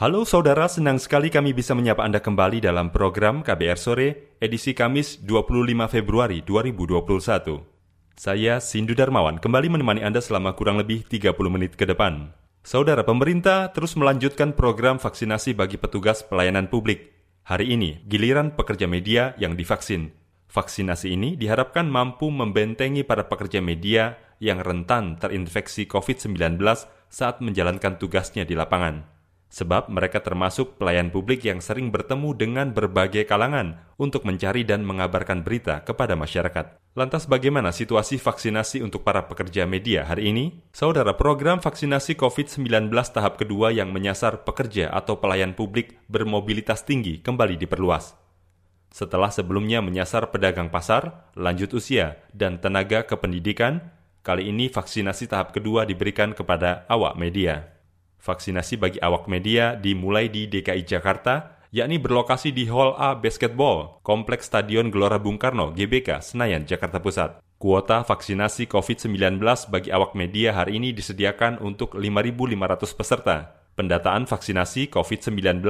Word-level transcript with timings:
Halo 0.00 0.24
saudara, 0.24 0.64
senang 0.64 0.96
sekali 0.96 1.28
kami 1.28 1.52
bisa 1.52 1.76
menyapa 1.76 2.00
Anda 2.00 2.24
kembali 2.24 2.64
dalam 2.64 2.88
program 2.88 3.44
KBR 3.44 3.76
Sore, 3.76 4.32
edisi 4.40 4.72
Kamis 4.72 5.20
25 5.20 5.60
Februari 5.92 6.40
2021. 6.40 7.60
Saya 8.16 8.64
Sindu 8.64 8.96
Darmawan 8.96 9.36
kembali 9.36 9.68
menemani 9.68 10.00
Anda 10.00 10.24
selama 10.24 10.56
kurang 10.56 10.80
lebih 10.80 11.04
30 11.04 11.36
menit 11.52 11.76
ke 11.76 11.84
depan. 11.84 12.32
Saudara 12.64 13.04
pemerintah 13.04 13.76
terus 13.76 13.92
melanjutkan 13.92 14.56
program 14.56 14.96
vaksinasi 14.96 15.52
bagi 15.52 15.76
petugas 15.76 16.24
pelayanan 16.24 16.72
publik. 16.72 17.12
Hari 17.44 17.68
ini, 17.68 18.00
giliran 18.08 18.56
pekerja 18.56 18.88
media 18.88 19.36
yang 19.36 19.52
divaksin. 19.52 20.16
Vaksinasi 20.48 21.12
ini 21.12 21.36
diharapkan 21.36 21.84
mampu 21.84 22.32
membentengi 22.32 23.04
para 23.04 23.28
pekerja 23.28 23.60
media 23.60 24.16
yang 24.40 24.64
rentan 24.64 25.20
terinfeksi 25.20 25.84
COVID-19 25.84 26.56
saat 27.12 27.44
menjalankan 27.44 28.00
tugasnya 28.00 28.48
di 28.48 28.56
lapangan 28.56 29.19
sebab 29.50 29.90
mereka 29.90 30.22
termasuk 30.22 30.78
pelayan 30.78 31.10
publik 31.10 31.42
yang 31.42 31.58
sering 31.58 31.90
bertemu 31.90 32.38
dengan 32.38 32.70
berbagai 32.70 33.26
kalangan 33.26 33.82
untuk 33.98 34.22
mencari 34.22 34.62
dan 34.62 34.86
mengabarkan 34.86 35.42
berita 35.42 35.82
kepada 35.82 36.14
masyarakat. 36.14 36.78
Lantas 36.94 37.26
bagaimana 37.26 37.74
situasi 37.74 38.18
vaksinasi 38.18 38.82
untuk 38.82 39.02
para 39.02 39.26
pekerja 39.26 39.66
media 39.66 40.06
hari 40.06 40.30
ini? 40.30 40.62
Saudara, 40.70 41.18
program 41.18 41.58
vaksinasi 41.58 42.14
COVID-19 42.14 42.90
tahap 42.90 43.38
kedua 43.38 43.74
yang 43.74 43.90
menyasar 43.90 44.46
pekerja 44.46 44.90
atau 44.94 45.18
pelayan 45.18 45.54
publik 45.54 45.98
bermobilitas 46.06 46.86
tinggi 46.86 47.18
kembali 47.18 47.58
diperluas. 47.58 48.14
Setelah 48.90 49.30
sebelumnya 49.30 49.78
menyasar 49.82 50.34
pedagang 50.34 50.66
pasar, 50.66 51.30
lanjut 51.38 51.70
usia, 51.78 52.18
dan 52.34 52.58
tenaga 52.58 53.06
kependidikan, 53.06 53.94
kali 54.26 54.50
ini 54.50 54.66
vaksinasi 54.66 55.30
tahap 55.30 55.54
kedua 55.54 55.86
diberikan 55.86 56.34
kepada 56.34 56.90
awak 56.90 57.14
media. 57.14 57.79
Vaksinasi 58.20 58.76
bagi 58.76 59.00
awak 59.00 59.32
media 59.32 59.80
dimulai 59.80 60.28
di 60.28 60.44
DKI 60.44 60.84
Jakarta, 60.84 61.56
yakni 61.72 61.96
berlokasi 61.96 62.52
di 62.52 62.68
Hall 62.68 62.92
A 63.00 63.16
Basketball, 63.16 64.04
Kompleks 64.04 64.52
Stadion 64.52 64.92
Gelora 64.92 65.16
Bung 65.16 65.40
Karno, 65.40 65.72
GBK, 65.72 66.20
Senayan, 66.20 66.68
Jakarta 66.68 67.00
Pusat. 67.00 67.40
Kuota 67.56 68.04
vaksinasi 68.04 68.68
COVID-19 68.68 69.40
bagi 69.68 69.88
awak 69.92 70.12
media 70.16 70.52
hari 70.52 70.76
ini 70.80 70.92
disediakan 70.92 71.60
untuk 71.64 71.96
5.500 71.96 72.96
peserta. 72.96 73.36
Pendataan 73.76 74.28
vaksinasi 74.28 74.92
COVID-19 74.92 75.64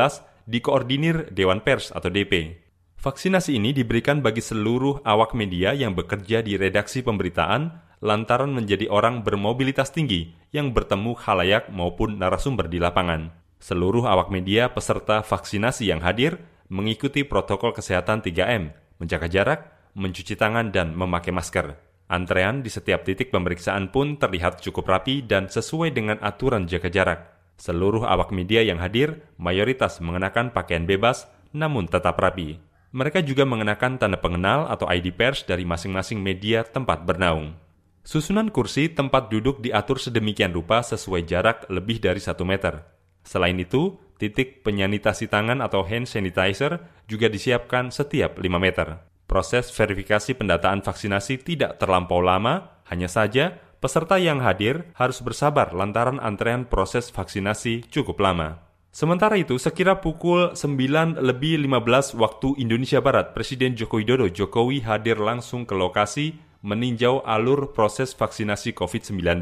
dikoordinir 0.51 1.31
Dewan 1.31 1.63
Pers 1.63 1.95
atau 1.95 2.11
DP. 2.11 2.59
Vaksinasi 3.01 3.57
ini 3.57 3.73
diberikan 3.73 4.21
bagi 4.21 4.45
seluruh 4.45 5.01
awak 5.07 5.33
media 5.33 5.73
yang 5.73 5.97
bekerja 5.97 6.45
di 6.45 6.59
redaksi 6.59 7.01
pemberitaan 7.01 7.90
lantaran 8.01 8.49
menjadi 8.51 8.89
orang 8.89 9.21
bermobilitas 9.21 9.93
tinggi 9.93 10.33
yang 10.57 10.73
bertemu 10.73 11.13
halayak 11.21 11.69
maupun 11.69 12.17
narasumber 12.17 12.67
di 12.67 12.81
lapangan. 12.81 13.33
Seluruh 13.61 14.09
awak 14.09 14.33
media 14.33 14.73
peserta 14.73 15.21
vaksinasi 15.21 15.93
yang 15.93 16.01
hadir 16.01 16.41
mengikuti 16.73 17.29
protokol 17.29 17.77
kesehatan 17.77 18.25
3M, 18.25 18.73
menjaga 18.97 19.29
jarak, 19.29 19.61
mencuci 19.93 20.33
tangan, 20.33 20.73
dan 20.73 20.97
memakai 20.97 21.29
masker. 21.29 21.77
Antrean 22.11 22.65
di 22.65 22.73
setiap 22.73 23.07
titik 23.07 23.31
pemeriksaan 23.31 23.93
pun 23.93 24.19
terlihat 24.19 24.59
cukup 24.65 24.89
rapi 24.89 25.23
dan 25.23 25.47
sesuai 25.47 25.95
dengan 25.95 26.19
aturan 26.25 26.67
jaga 26.67 26.91
jarak. 26.91 27.21
Seluruh 27.61 28.09
awak 28.09 28.33
media 28.33 28.65
yang 28.65 28.81
hadir 28.81 29.29
mayoritas 29.37 30.01
mengenakan 30.01 30.51
pakaian 30.51 30.89
bebas 30.89 31.29
namun 31.53 31.85
tetap 31.85 32.17
rapi. 32.17 32.57
Mereka 32.91 33.23
juga 33.23 33.47
mengenakan 33.47 34.01
tanda 34.01 34.19
pengenal 34.19 34.67
atau 34.67 34.91
ID 34.91 35.15
pers 35.15 35.47
dari 35.47 35.63
masing-masing 35.63 36.19
media 36.19 36.67
tempat 36.67 37.07
bernaung. 37.07 37.55
Susunan 38.01 38.49
kursi 38.49 38.89
tempat 38.89 39.29
duduk 39.29 39.61
diatur 39.61 40.01
sedemikian 40.01 40.57
rupa 40.57 40.81
sesuai 40.81 41.29
jarak 41.29 41.69
lebih 41.69 42.01
dari 42.01 42.19
satu 42.19 42.49
meter. 42.49 42.81
Selain 43.21 43.55
itu, 43.61 44.01
titik 44.17 44.65
penyanitasi 44.65 45.29
tangan 45.29 45.61
atau 45.61 45.85
hand 45.85 46.09
sanitizer 46.09 46.81
juga 47.05 47.29
disiapkan 47.29 47.93
setiap 47.93 48.41
5 48.41 48.57
meter. 48.57 49.05
Proses 49.29 49.69
verifikasi 49.71 50.33
pendataan 50.35 50.81
vaksinasi 50.81 51.45
tidak 51.45 51.77
terlampau 51.77 52.25
lama, 52.25 52.83
hanya 52.89 53.07
saja 53.07 53.61
peserta 53.79 54.17
yang 54.17 54.43
hadir 54.43 54.91
harus 54.97 55.21
bersabar 55.21 55.71
lantaran 55.77 56.19
antrean 56.19 56.67
proses 56.67 57.13
vaksinasi 57.13 57.87
cukup 57.93 58.19
lama. 58.19 58.65
Sementara 58.91 59.39
itu, 59.39 59.55
sekira 59.55 60.03
pukul 60.03 60.59
9 60.59 61.21
lebih 61.23 61.63
15 61.63 62.19
waktu 62.19 62.59
Indonesia 62.59 62.99
Barat, 62.99 63.37
Presiden 63.37 63.79
Joko 63.79 64.03
Widodo 64.03 64.27
Jokowi 64.27 64.83
hadir 64.83 65.23
langsung 65.23 65.63
ke 65.63 65.79
lokasi 65.79 66.50
meninjau 66.61 67.25
alur 67.25 67.73
proses 67.73 68.13
vaksinasi 68.13 68.77
COVID-19. 68.77 69.41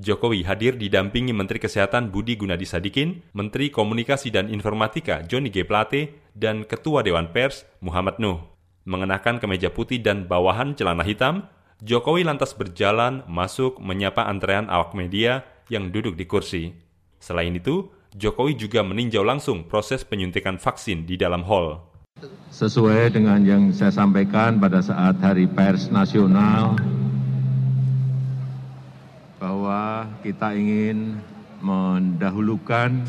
Jokowi 0.00 0.48
hadir 0.48 0.80
didampingi 0.80 1.36
Menteri 1.36 1.60
Kesehatan 1.60 2.08
Budi 2.08 2.34
Gunadi 2.34 2.64
Sadikin, 2.64 3.20
Menteri 3.36 3.68
Komunikasi 3.68 4.32
dan 4.32 4.48
Informatika 4.48 5.20
Johnny 5.28 5.52
G. 5.52 5.62
Plate, 5.62 6.16
dan 6.32 6.64
Ketua 6.64 7.04
Dewan 7.04 7.30
Pers 7.36 7.68
Muhammad 7.84 8.16
Nuh. 8.16 8.40
Mengenakan 8.88 9.36
kemeja 9.36 9.68
putih 9.68 10.00
dan 10.00 10.24
bawahan 10.24 10.72
celana 10.72 11.04
hitam, 11.04 11.44
Jokowi 11.84 12.24
lantas 12.24 12.56
berjalan 12.56 13.24
masuk 13.28 13.76
menyapa 13.76 14.24
antrean 14.24 14.72
awak 14.72 14.96
media 14.96 15.44
yang 15.68 15.92
duduk 15.92 16.16
di 16.16 16.24
kursi. 16.24 16.72
Selain 17.20 17.52
itu, 17.52 17.92
Jokowi 18.16 18.56
juga 18.56 18.80
meninjau 18.80 19.20
langsung 19.20 19.68
proses 19.68 20.02
penyuntikan 20.02 20.56
vaksin 20.56 21.04
di 21.04 21.20
dalam 21.20 21.44
hall. 21.44 21.89
Sesuai 22.50 23.14
dengan 23.14 23.40
yang 23.40 23.72
saya 23.72 23.88
sampaikan 23.88 24.60
pada 24.60 24.84
saat 24.84 25.16
Hari 25.22 25.48
Pers 25.48 25.88
Nasional, 25.88 26.76
bahwa 29.40 30.04
kita 30.20 30.52
ingin 30.52 31.16
mendahulukan 31.64 33.00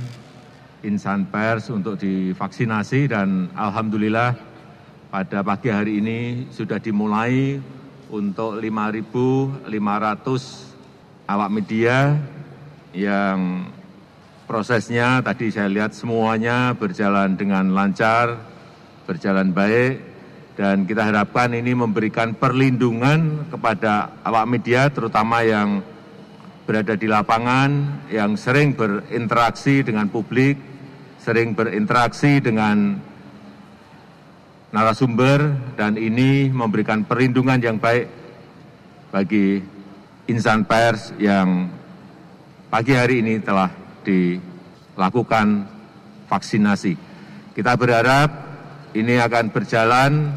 insan 0.86 1.28
pers 1.28 1.68
untuk 1.68 2.00
divaksinasi 2.00 3.12
dan 3.12 3.52
Alhamdulillah 3.52 4.38
pada 5.12 5.44
pagi 5.44 5.68
hari 5.68 6.00
ini 6.00 6.48
sudah 6.54 6.80
dimulai 6.80 7.60
untuk 8.08 8.64
5.500 8.64 9.68
awak 11.28 11.50
media 11.52 12.16
yang 12.96 13.68
prosesnya 14.48 15.20
tadi 15.20 15.52
saya 15.52 15.68
lihat 15.68 15.92
semuanya 15.92 16.72
berjalan 16.78 17.36
dengan 17.36 17.76
lancar, 17.76 18.51
berjalan 19.12 19.52
baik 19.52 20.00
dan 20.56 20.88
kita 20.88 21.12
harapkan 21.12 21.52
ini 21.52 21.76
memberikan 21.76 22.32
perlindungan 22.32 23.52
kepada 23.52 24.16
awak 24.24 24.48
media 24.48 24.88
terutama 24.88 25.44
yang 25.44 25.84
berada 26.64 26.96
di 26.96 27.12
lapangan 27.12 27.72
yang 28.08 28.40
sering 28.40 28.72
berinteraksi 28.72 29.84
dengan 29.84 30.08
publik, 30.08 30.56
sering 31.20 31.52
berinteraksi 31.52 32.40
dengan 32.40 32.96
narasumber 34.72 35.52
dan 35.76 36.00
ini 36.00 36.48
memberikan 36.48 37.04
perlindungan 37.04 37.60
yang 37.60 37.76
baik 37.76 38.08
bagi 39.12 39.60
insan 40.32 40.64
pers 40.64 41.12
yang 41.20 41.68
pagi 42.72 42.96
hari 42.96 43.20
ini 43.20 43.44
telah 43.44 43.68
dilakukan 44.08 45.68
vaksinasi. 46.32 46.96
Kita 47.52 47.76
berharap 47.76 48.51
ini 48.92 49.20
akan 49.20 49.52
berjalan 49.52 50.32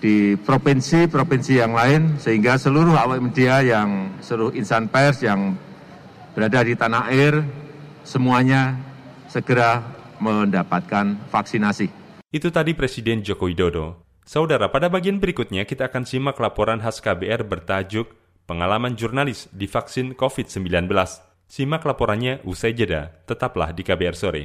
di 0.00 0.34
provinsi-provinsi 0.34 1.60
yang 1.60 1.76
lain 1.76 2.16
sehingga 2.16 2.56
seluruh 2.56 2.96
awak 2.96 3.20
media 3.20 3.60
yang 3.60 4.16
seluruh 4.24 4.56
insan 4.56 4.88
pers 4.88 5.20
yang 5.20 5.54
berada 6.32 6.64
di 6.64 6.72
tanah 6.72 7.12
air 7.12 7.44
semuanya 8.00 8.80
segera 9.28 9.84
mendapatkan 10.18 11.20
vaksinasi. 11.28 11.92
Itu 12.32 12.48
tadi 12.48 12.72
Presiden 12.72 13.20
Joko 13.20 13.50
Widodo. 13.50 14.06
Saudara, 14.24 14.70
pada 14.70 14.86
bagian 14.86 15.18
berikutnya 15.18 15.66
kita 15.66 15.90
akan 15.90 16.06
simak 16.06 16.38
laporan 16.38 16.78
khas 16.78 17.02
KBR 17.02 17.42
bertajuk 17.44 18.14
Pengalaman 18.46 18.94
Jurnalis 18.94 19.50
di 19.50 19.66
Vaksin 19.66 20.14
COVID-19. 20.14 20.86
Simak 21.50 21.82
laporannya 21.82 22.38
usai 22.46 22.74
jeda. 22.74 23.10
Tetaplah 23.26 23.74
di 23.74 23.82
KBR 23.82 24.14
Sore. 24.14 24.44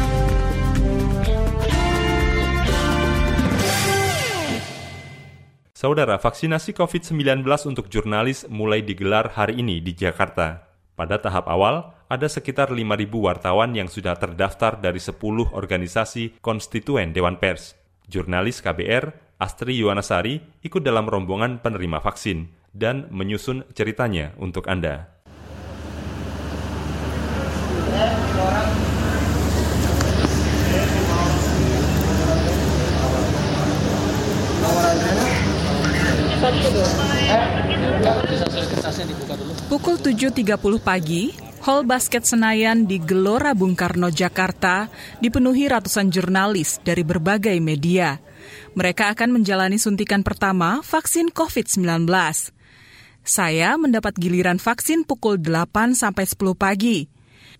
Saudara, 5.81 6.21
vaksinasi 6.21 6.77
COVID-19 6.77 7.41
untuk 7.65 7.89
jurnalis 7.89 8.45
mulai 8.53 8.85
digelar 8.85 9.33
hari 9.33 9.65
ini 9.65 9.81
di 9.81 9.97
Jakarta. 9.97 10.69
Pada 10.93 11.17
tahap 11.17 11.49
awal, 11.49 11.97
ada 12.05 12.29
sekitar 12.29 12.69
5.000 12.69 13.09
wartawan 13.17 13.73
yang 13.73 13.89
sudah 13.89 14.13
terdaftar 14.13 14.77
dari 14.77 15.01
10 15.01 15.17
organisasi 15.49 16.37
konstituen 16.37 17.17
Dewan 17.17 17.41
Pers. 17.41 17.73
Jurnalis 18.05 18.61
KBR, 18.61 19.09
Astri 19.41 19.81
Yuwanasari, 19.81 20.61
ikut 20.61 20.85
dalam 20.85 21.09
rombongan 21.09 21.57
penerima 21.65 21.97
vaksin 21.97 22.53
dan 22.77 23.09
menyusun 23.09 23.65
ceritanya 23.73 24.37
untuk 24.37 24.69
Anda. 24.69 25.09
Pukul 39.69 40.01
7.30 40.01 40.57
pagi, 40.81 41.29
Hall 41.61 41.85
Basket 41.85 42.25
Senayan 42.25 42.89
di 42.89 42.97
Gelora 42.97 43.53
Bung 43.53 43.77
Karno, 43.77 44.09
Jakarta 44.09 44.89
dipenuhi 45.21 45.69
ratusan 45.69 46.09
jurnalis 46.09 46.81
dari 46.81 47.05
berbagai 47.05 47.53
media. 47.61 48.17
Mereka 48.73 49.13
akan 49.13 49.37
menjalani 49.37 49.77
suntikan 49.77 50.25
pertama 50.25 50.81
vaksin 50.81 51.29
COVID-19. 51.29 52.09
Saya 53.21 53.77
mendapat 53.77 54.17
giliran 54.17 54.57
vaksin 54.57 55.05
pukul 55.05 55.37
8 55.37 55.93
sampai 55.93 56.25
10 56.25 56.57
pagi. 56.57 57.05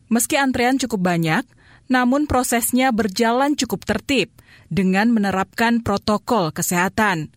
Meski 0.09 0.41
antrean 0.41 0.81
cukup 0.81 1.05
banyak, 1.05 1.45
namun 1.85 2.25
prosesnya 2.25 2.89
berjalan 2.89 3.53
cukup 3.53 3.85
tertib 3.85 4.33
dengan 4.73 5.13
menerapkan 5.13 5.85
protokol 5.85 6.49
kesehatan. 6.49 7.29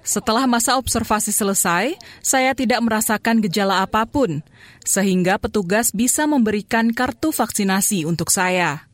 Setelah 0.00 0.48
masa 0.48 0.80
observasi 0.80 1.28
selesai, 1.28 1.92
saya 2.24 2.56
tidak 2.56 2.80
merasakan 2.80 3.44
gejala 3.44 3.84
apa 3.84 4.08
pun, 4.08 4.40
sehingga 4.80 5.36
petugas 5.36 5.92
bisa 5.92 6.24
memberikan 6.24 6.88
kartu 6.96 7.28
vaksinasi 7.30 8.08
untuk 8.08 8.32
saya. 8.32 8.88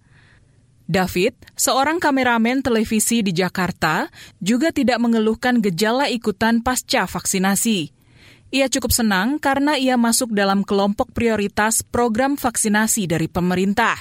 David, 0.87 1.35
seorang 1.59 1.99
kameramen 1.99 2.63
televisi 2.63 3.23
di 3.23 3.35
Jakarta, 3.35 4.07
juga 4.39 4.71
tidak 4.71 5.03
mengeluhkan 5.03 5.59
gejala 5.59 6.07
ikutan 6.07 6.63
pasca 6.63 7.11
vaksinasi. 7.11 7.91
Ia 8.55 8.71
cukup 8.71 8.95
senang 8.95 9.43
karena 9.43 9.75
ia 9.75 9.99
masuk 9.99 10.31
dalam 10.31 10.63
kelompok 10.63 11.11
prioritas 11.11 11.83
program 11.83 12.39
vaksinasi 12.39 13.11
dari 13.11 13.27
pemerintah. 13.27 13.99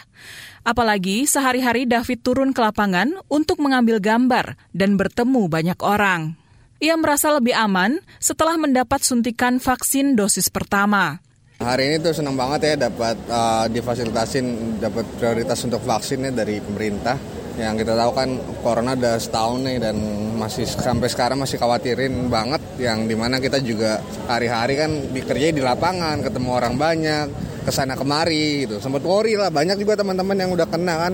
Apalagi 0.61 1.25
sehari-hari 1.25 1.89
David 1.89 2.21
turun 2.21 2.53
ke 2.53 2.61
lapangan 2.61 3.17
untuk 3.33 3.57
mengambil 3.57 3.97
gambar 3.97 4.53
dan 4.69 4.97
bertemu 5.01 5.49
banyak 5.49 5.79
orang. 5.81 6.44
Ia 6.83 6.99
merasa 6.99 7.31
lebih 7.31 7.55
aman 7.55 8.03
setelah 8.19 8.59
mendapat 8.59 8.99
suntikan 8.99 9.63
vaksin 9.63 10.19
dosis 10.19 10.51
pertama. 10.51 11.23
Hari 11.63 11.83
ini 11.87 11.97
tuh 12.03 12.11
senang 12.11 12.35
banget 12.35 12.75
ya 12.75 12.91
dapat 12.91 13.15
uh, 13.31 13.63
difasilitasin 13.71 14.75
dapat 14.83 15.07
prioritas 15.15 15.63
untuk 15.63 15.79
vaksinnya 15.87 16.35
dari 16.35 16.59
pemerintah. 16.59 17.15
Yang 17.55 17.87
kita 17.87 17.95
tahu 17.95 18.11
kan 18.11 18.29
corona 18.59 18.91
udah 18.99 19.15
setahun 19.15 19.63
nih 19.63 19.77
dan 19.79 19.95
masih 20.35 20.67
sampai 20.67 21.07
sekarang 21.07 21.39
masih 21.39 21.55
khawatirin 21.55 22.27
banget 22.27 22.59
yang 22.83 23.07
di 23.07 23.15
mana 23.15 23.39
kita 23.39 23.63
juga 23.63 24.03
hari-hari 24.27 24.75
kan 24.75 24.91
dikerjain 25.15 25.55
di 25.55 25.63
lapangan, 25.63 26.19
ketemu 26.19 26.49
orang 26.51 26.75
banyak, 26.75 27.31
ke 27.63 27.71
sana 27.71 27.95
kemari 27.95 28.67
gitu. 28.67 28.83
Sempat 28.83 28.99
worry 29.07 29.39
lah, 29.39 29.47
banyak 29.47 29.79
juga 29.79 29.95
teman-teman 30.03 30.35
yang 30.35 30.51
udah 30.51 30.67
kena 30.67 31.07
kan. 31.07 31.13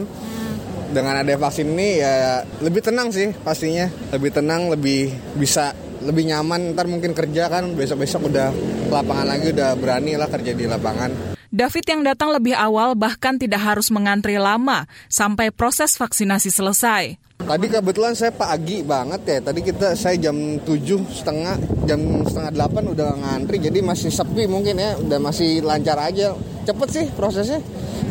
Dengan 0.92 1.24
ada 1.24 1.34
vaksin 1.40 1.72
ini 1.72 2.04
ya 2.04 2.44
lebih 2.60 2.84
tenang 2.84 3.16
sih 3.16 3.32
pastinya, 3.32 3.88
lebih 4.12 4.36
tenang, 4.36 4.68
lebih 4.68 5.16
bisa 5.40 5.72
lebih 6.04 6.28
nyaman 6.28 6.76
ntar 6.76 6.90
mungkin 6.92 7.16
kerja 7.16 7.48
kan 7.48 7.72
besok-besok 7.78 8.28
udah 8.28 8.52
lapangan 8.92 9.28
lagi 9.32 9.56
udah 9.56 9.72
berani 9.80 10.20
lah 10.20 10.28
kerja 10.28 10.52
di 10.52 10.68
lapangan. 10.68 11.40
David 11.52 11.84
yang 11.88 12.02
datang 12.04 12.32
lebih 12.32 12.56
awal 12.56 12.96
bahkan 12.96 13.36
tidak 13.36 13.60
harus 13.60 13.92
mengantri 13.92 14.40
lama 14.40 14.88
sampai 15.08 15.52
proses 15.52 15.96
vaksinasi 16.00 16.48
selesai. 16.48 17.20
Tadi 17.42 17.66
kebetulan 17.68 18.14
saya 18.14 18.32
pagi 18.32 18.86
banget 18.86 19.22
ya. 19.28 19.38
Tadi 19.44 19.60
kita 19.66 19.98
saya 19.98 20.16
jam 20.16 20.62
7 20.64 20.72
setengah, 21.12 21.58
jam 21.90 22.24
setengah 22.24 22.52
8 22.54 22.94
udah 22.94 23.10
ngantri. 23.18 23.58
Jadi 23.60 23.82
masih 23.82 24.14
sepi 24.14 24.46
mungkin 24.46 24.78
ya. 24.78 24.96
Udah 24.96 25.20
masih 25.20 25.60
lancar 25.66 25.98
aja. 26.00 26.38
Cepet 26.64 26.90
sih 26.94 27.06
prosesnya. 27.12 27.60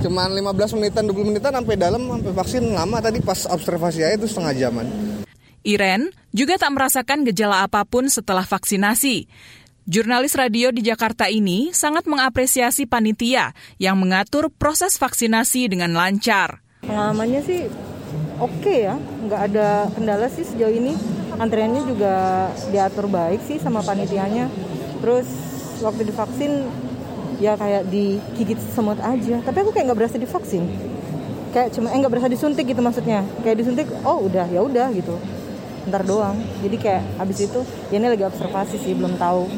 Cuman 0.01 0.33
15 0.33 0.81
menitan, 0.81 1.05
20 1.05 1.29
menitan 1.29 1.53
sampai 1.53 1.77
dalam, 1.77 2.01
sampai 2.09 2.33
vaksin 2.33 2.65
lama 2.73 3.05
tadi 3.05 3.21
pas 3.21 3.45
observasi 3.45 4.01
aja 4.01 4.17
itu 4.17 4.25
setengah 4.25 4.55
jaman. 4.57 4.87
Iren 5.61 6.09
juga 6.33 6.57
tak 6.57 6.73
merasakan 6.73 7.29
gejala 7.29 7.69
apa 7.69 7.85
pun 7.85 8.09
setelah 8.09 8.49
vaksinasi. 8.49 9.29
Jurnalis 9.85 10.33
radio 10.39 10.73
di 10.73 10.81
Jakarta 10.81 11.29
ini 11.29 11.77
sangat 11.77 12.09
mengapresiasi 12.09 12.89
panitia 12.89 13.53
yang 13.77 14.01
mengatur 14.01 14.49
proses 14.49 14.97
vaksinasi 14.97 15.69
dengan 15.69 15.93
lancar. 15.93 16.65
Pengalamannya 16.81 17.41
sih 17.45 17.69
oke 18.41 18.57
okay 18.57 18.89
ya, 18.89 18.97
nggak 18.97 19.41
ada 19.53 19.69
kendala 19.93 20.33
sih 20.33 20.49
sejauh 20.49 20.73
ini. 20.73 20.97
Antriannya 21.37 21.83
juga 21.85 22.15
diatur 22.73 23.11
baik 23.13 23.45
sih 23.45 23.61
sama 23.61 23.85
panitianya. 23.85 24.49
Terus 25.05 25.29
waktu 25.85 26.09
divaksin 26.09 26.73
ya 27.41 27.57
kayak 27.57 27.89
digigit 27.89 28.61
semut 28.77 29.01
aja. 29.01 29.41
Tapi 29.43 29.57
aku 29.65 29.73
kayak 29.73 29.91
nggak 29.91 29.99
berasa 29.99 30.17
divaksin. 30.21 30.69
Kayak 31.51 31.75
cuma 31.75 31.91
eh 31.91 31.99
nggak 31.99 32.13
berasa 32.13 32.29
disuntik 32.31 32.69
gitu 32.69 32.79
maksudnya. 32.85 33.27
Kayak 33.43 33.65
disuntik, 33.65 33.91
oh 34.07 34.29
udah 34.29 34.47
ya 34.47 34.61
udah 34.63 34.93
gitu 34.95 35.17
ntar 35.89 36.05
doang 36.05 36.37
jadi 36.61 36.77
kayak 36.77 37.03
abis 37.25 37.49
itu 37.49 37.61
ya 37.89 37.97
ini 37.97 38.13
lagi 38.13 38.25
observasi 38.29 38.77
sih 38.77 38.93
belum 38.93 39.17
tahu 39.17 39.49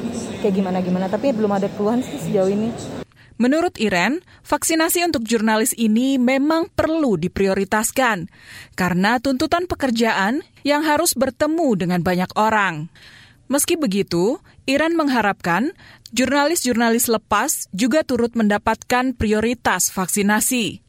kayak 0.45 0.55
gimana 0.55 0.79
gimana 0.79 1.07
tapi 1.11 1.35
belum 1.35 1.51
ada 1.51 1.67
keluhan 1.75 2.05
sih 2.05 2.19
sejauh 2.19 2.51
ini 2.51 2.71
Menurut 3.41 3.75
Iren, 3.83 4.23
vaksinasi 4.47 5.03
untuk 5.03 5.27
jurnalis 5.27 5.75
ini 5.75 6.15
memang 6.15 6.71
perlu 6.71 7.19
diprioritaskan 7.19 8.31
karena 8.79 9.19
tuntutan 9.19 9.67
pekerjaan 9.67 10.47
yang 10.63 10.87
harus 10.87 11.19
bertemu 11.19 11.75
dengan 11.75 12.07
banyak 12.07 12.31
orang. 12.39 12.87
Meski 13.51 13.75
begitu, 13.75 14.39
Iren 14.71 14.95
mengharapkan 14.95 15.75
jurnalis-jurnalis 16.13 17.09
lepas 17.09 17.73
juga 17.73 18.05
turut 18.05 18.37
mendapatkan 18.37 19.17
prioritas 19.17 19.89
vaksinasi. 19.89 20.85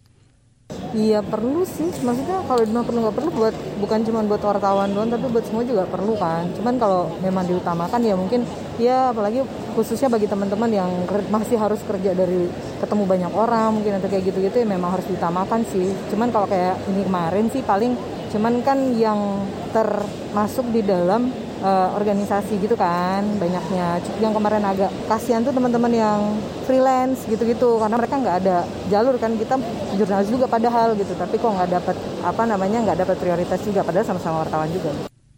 Iya 0.93 1.25
perlu 1.25 1.65
sih, 1.65 1.89
maksudnya 2.01 2.45
kalau 2.45 2.61
memang 2.65 2.85
perlu 2.85 2.99
nggak 3.01 3.15
perlu 3.17 3.29
buat 3.33 3.55
bukan 3.81 3.99
cuma 4.05 4.19
buat 4.25 4.41
wartawan 4.41 4.93
doang, 4.93 5.09
tapi 5.09 5.25
buat 5.29 5.45
semua 5.45 5.63
juga 5.65 5.85
perlu 5.89 6.13
kan. 6.17 6.49
Cuman 6.53 6.75
kalau 6.77 7.13
memang 7.21 7.45
diutamakan 7.49 8.01
ya 8.01 8.13
mungkin 8.13 8.45
ya 8.77 9.09
apalagi 9.09 9.41
khususnya 9.73 10.09
bagi 10.09 10.29
teman-teman 10.29 10.69
yang 10.69 10.89
masih 11.29 11.57
harus 11.57 11.81
kerja 11.85 12.13
dari 12.13 12.49
ketemu 12.81 13.03
banyak 13.05 13.31
orang 13.33 13.79
mungkin 13.79 13.97
atau 14.01 14.09
kayak 14.09 14.33
gitu-gitu 14.33 14.65
ya 14.65 14.67
memang 14.69 14.97
harus 14.97 15.05
diutamakan 15.09 15.61
sih. 15.69 15.93
Cuman 16.13 16.29
kalau 16.29 16.45
kayak 16.49 16.77
ini 16.89 17.01
kemarin 17.05 17.45
sih 17.53 17.61
paling 17.65 17.93
cuman 18.33 18.53
kan 18.65 18.77
yang 18.97 19.45
termasuk 19.73 20.65
di 20.73 20.81
dalam 20.81 21.29
uh, 21.63 21.95
organisasi 21.95 22.59
gitu 22.59 22.75
kan 22.75 23.23
banyaknya 23.39 24.03
yang 24.19 24.35
kemarin 24.35 24.61
agak 24.61 24.91
kasihan 25.07 25.41
tuh 25.41 25.55
teman-teman 25.55 25.89
yang 25.89 26.19
freelance 26.67 27.23
gitu-gitu 27.25 27.79
karena 27.79 27.95
mereka 27.95 28.15
nggak 28.19 28.37
ada 28.43 28.57
jalur 28.91 29.15
kan 29.17 29.33
kita 29.39 29.55
jurnalis 29.95 30.29
juga 30.29 30.45
padahal 30.45 30.93
gitu 30.99 31.15
tapi 31.15 31.39
kok 31.39 31.49
nggak 31.49 31.71
dapat 31.71 31.95
apa 32.21 32.43
namanya 32.43 32.79
nggak 32.83 32.99
dapat 33.07 33.15
prioritas 33.17 33.59
juga 33.63 33.81
padahal 33.81 34.05
sama-sama 34.05 34.43
wartawan 34.43 34.69
juga. 34.69 34.91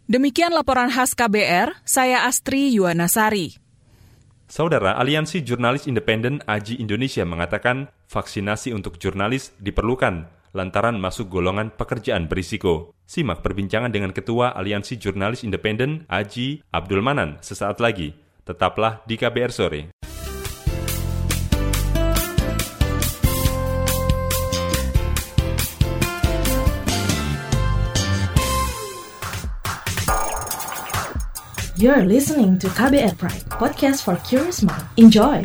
Demikian 0.06 0.54
laporan 0.54 0.86
khas 0.86 1.18
KBR, 1.18 1.82
saya 1.82 2.30
Astri 2.30 2.70
Yuwanasari. 2.78 3.58
Saudara, 4.46 4.94
Aliansi 4.94 5.42
Jurnalis 5.42 5.90
Independen 5.90 6.38
AJI 6.46 6.78
Indonesia 6.78 7.26
mengatakan 7.26 7.90
vaksinasi 8.06 8.70
untuk 8.70 9.02
jurnalis 9.02 9.50
diperlukan 9.58 10.30
lantaran 10.54 11.00
masuk 11.00 11.32
golongan 11.32 11.74
pekerjaan 11.74 12.30
berisiko. 12.30 12.94
Simak 13.06 13.42
perbincangan 13.42 13.90
dengan 13.90 14.14
Ketua 14.14 14.54
Aliansi 14.54 14.98
Jurnalis 14.98 15.42
Independen 15.42 16.06
Aji 16.06 16.62
Abdul 16.70 17.02
Manan 17.02 17.38
sesaat 17.42 17.82
lagi. 17.82 18.14
Tetaplah 18.46 19.02
di 19.06 19.18
KBR 19.18 19.50
Sore. 19.50 19.82
You're 31.76 32.08
listening 32.08 32.56
to 32.64 32.72
KBR 32.72 33.20
Pride, 33.20 33.44
podcast 33.52 34.00
for 34.00 34.16
curious 34.24 34.64
mind. 34.64 34.88
Enjoy! 34.96 35.44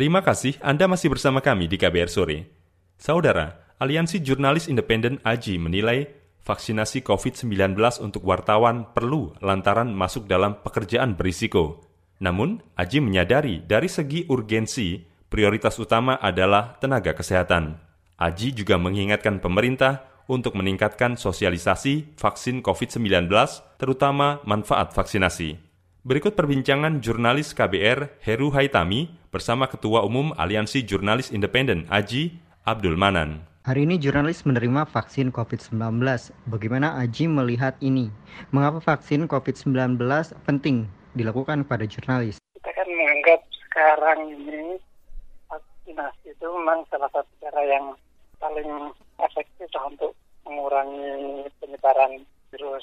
Terima 0.00 0.24
kasih 0.24 0.56
Anda 0.64 0.88
masih 0.88 1.12
bersama 1.12 1.44
kami 1.44 1.68
di 1.68 1.76
KBR 1.76 2.08
Sore. 2.08 2.48
Saudara, 2.96 3.68
Aliansi 3.76 4.24
Jurnalis 4.24 4.64
Independen 4.64 5.20
AJI 5.20 5.60
menilai 5.60 6.08
vaksinasi 6.40 7.04
COVID-19 7.04 7.76
untuk 8.00 8.24
wartawan 8.24 8.96
perlu 8.96 9.36
lantaran 9.44 9.92
masuk 9.92 10.24
dalam 10.24 10.56
pekerjaan 10.64 11.20
berisiko. 11.20 11.84
Namun, 12.16 12.64
Aji 12.80 13.04
menyadari 13.04 13.60
dari 13.60 13.92
segi 13.92 14.24
urgensi, 14.24 15.04
prioritas 15.28 15.76
utama 15.76 16.16
adalah 16.16 16.80
tenaga 16.80 17.12
kesehatan. 17.12 17.76
Aji 18.16 18.56
juga 18.56 18.80
mengingatkan 18.80 19.36
pemerintah 19.36 20.24
untuk 20.32 20.56
meningkatkan 20.56 21.20
sosialisasi 21.20 22.16
vaksin 22.16 22.64
COVID-19, 22.64 23.28
terutama 23.76 24.40
manfaat 24.48 24.96
vaksinasi. 24.96 25.60
Berikut 26.08 26.32
perbincangan 26.32 27.04
jurnalis 27.04 27.52
KBR 27.52 28.24
Heru 28.24 28.48
Haitami 28.56 29.19
bersama 29.30 29.70
Ketua 29.70 30.02
Umum 30.02 30.34
Aliansi 30.34 30.82
Jurnalis 30.82 31.30
Independen 31.30 31.86
Aji 31.86 32.34
Abdul 32.66 32.98
Manan. 32.98 33.46
Hari 33.62 33.86
ini 33.86 34.02
jurnalis 34.02 34.42
menerima 34.42 34.90
vaksin 34.90 35.30
COVID-19. 35.30 36.02
Bagaimana 36.50 36.98
Aji 36.98 37.30
melihat 37.30 37.78
ini? 37.78 38.10
Mengapa 38.50 38.82
vaksin 38.82 39.30
COVID-19 39.30 40.02
penting 40.42 40.90
dilakukan 41.14 41.62
pada 41.62 41.86
jurnalis? 41.86 42.42
Kita 42.58 42.70
kan 42.74 42.88
menganggap 42.90 43.40
sekarang 43.70 44.18
ini 44.34 44.82
vaksinasi 45.46 46.34
itu 46.34 46.46
memang 46.50 46.82
salah 46.90 47.10
satu 47.14 47.30
cara 47.38 47.62
yang 47.70 47.94
paling 48.42 48.90
efektif 49.22 49.70
untuk 49.78 50.10
mengurangi 50.42 51.46
penyebaran 51.62 52.26
virus 52.50 52.82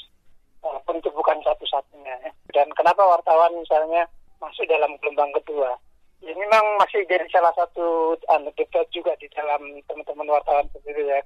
walaupun 0.63 1.03
itu 1.03 1.11
bukan 1.11 1.43
satu-satunya. 1.43 2.15
Ya. 2.23 2.31
Dan 2.55 2.71
kenapa 2.79 3.03
wartawan 3.03 3.51
misalnya 3.59 4.07
masuk 4.39 4.63
dalam 4.71 4.95
gelombang 5.03 5.35
kedua? 5.43 5.75
Ini 6.17 6.33
memang 6.33 6.81
masih 6.81 7.05
jadi 7.05 7.25
salah 7.29 7.53
satu 7.53 8.17
anu, 8.33 8.49
debat 8.57 8.87
juga 8.89 9.13
di 9.21 9.29
dalam 9.37 9.61
teman-teman 9.85 10.33
wartawan 10.33 10.65
sendiri 10.73 11.05
ya. 11.05 11.21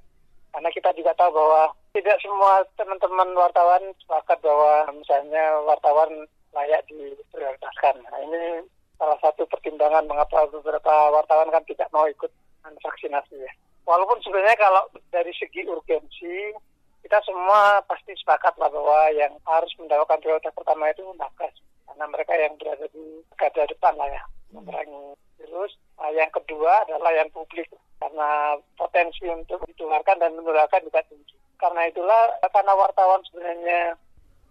Karena 0.52 0.68
kita 0.68 0.92
juga 0.92 1.16
tahu 1.16 1.32
bahwa 1.32 1.72
tidak 1.96 2.20
semua 2.20 2.60
teman-teman 2.76 3.32
wartawan 3.32 3.82
sepakat 4.04 4.36
bahwa 4.44 4.92
misalnya 4.92 5.64
wartawan 5.64 6.28
layak 6.52 6.84
diprioritaskan. 6.92 8.04
Nah, 8.04 8.18
ini 8.20 8.68
salah 9.00 9.16
satu 9.24 9.48
pertimbangan 9.48 10.04
mengapa 10.04 10.44
beberapa 10.52 11.08
wartawan 11.08 11.48
kan 11.48 11.64
tidak 11.64 11.88
mau 11.88 12.04
ikut 12.04 12.28
vaksinasi 12.62 13.40
ya. 13.40 13.52
Walaupun 13.88 14.20
sebenarnya 14.22 14.60
kalau 14.60 14.86
dari 15.10 15.32
segi 15.34 15.66
urgensi 15.66 16.54
kita 17.02 17.18
semua 17.26 17.82
pasti 17.88 18.14
sepakat 18.14 18.54
bahwa 18.60 19.10
yang 19.10 19.34
harus 19.42 19.72
mendapatkan 19.74 20.22
prioritas 20.22 20.54
pertama 20.54 20.86
itu 20.94 21.02
nakes 21.18 21.58
karena 21.92 22.08
mereka 22.08 22.32
yang 22.40 22.56
berada 22.56 22.88
di 22.88 23.20
garda 23.36 23.68
depan 23.68 23.92
lah 24.00 24.08
ya 24.08 24.22
memerangi 24.56 25.12
virus. 25.36 25.76
Nah, 26.00 26.08
yang 26.16 26.32
kedua 26.32 26.88
adalah 26.88 27.12
yang 27.12 27.28
publik 27.36 27.68
karena 28.00 28.56
potensi 28.80 29.28
untuk 29.28 29.60
ditularkan 29.68 30.16
dan 30.16 30.32
menularkan 30.32 30.88
juga 30.88 31.04
tinggi. 31.04 31.36
Karena 31.60 31.84
itulah 31.84 32.32
karena 32.48 32.72
wartawan 32.72 33.20
sebenarnya 33.28 34.00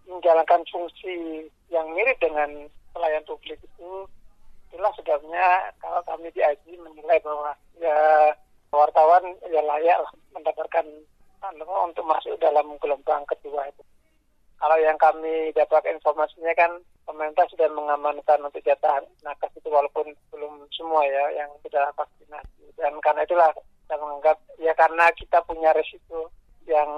menjalankan 0.06 0.62
fungsi 0.70 1.50
yang 1.74 1.90
mirip 1.98 2.14
dengan 2.22 2.70
pelayan 2.94 3.26
publik 3.26 3.58
itu 3.58 4.06
itulah 4.70 4.94
sebabnya 4.94 5.74
kalau 5.82 6.00
kami 6.06 6.30
di 6.30 6.40
AJI 6.46 6.78
menilai 6.78 7.18
bahwa 7.26 7.58
ya 7.82 7.98
wartawan 8.70 9.34
ya 9.50 9.60
layak 9.66 9.98
mendapatkan 10.30 10.86
anu, 11.42 11.66
untuk 11.90 12.06
masuk 12.06 12.38
dalam 12.38 12.78
gelombang 12.78 13.26
kedua 13.26 13.66
itu. 13.66 13.82
Kalau 14.62 14.78
yang 14.78 14.94
kami 14.94 15.50
dapat 15.58 15.90
informasinya 15.90 16.54
kan 16.54 16.78
pemerintah 17.06 17.46
sudah 17.50 17.68
mengamankan 17.72 18.40
untuk 18.42 18.62
jatah 18.62 19.02
nakes 19.26 19.52
itu 19.58 19.68
walaupun 19.68 20.14
belum 20.30 20.66
semua 20.74 21.02
ya 21.06 21.44
yang 21.44 21.50
sudah 21.62 21.90
vaksinasi. 21.98 22.64
Dan 22.78 22.98
karena 23.02 23.22
itulah 23.26 23.50
kita 23.56 23.96
menganggap 23.98 24.36
ya 24.58 24.72
karena 24.74 25.06
kita 25.14 25.38
punya 25.44 25.70
resiko 25.74 26.30
yang 26.66 26.90